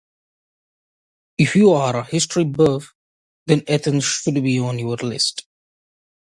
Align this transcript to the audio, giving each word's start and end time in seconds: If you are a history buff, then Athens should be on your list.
If 1.37 1.55
you 1.55 1.73
are 1.73 1.95
a 1.97 2.03
history 2.03 2.43
buff, 2.43 2.95
then 3.45 3.61
Athens 3.67 4.03
should 4.05 4.33
be 4.33 4.57
on 4.59 4.79
your 4.79 4.95
list. 4.95 5.45